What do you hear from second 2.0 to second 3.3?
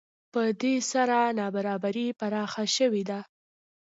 پراخه شوې ده